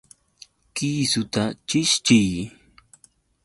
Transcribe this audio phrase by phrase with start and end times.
[0.75, 2.31] ¡Kisuta chishchiy!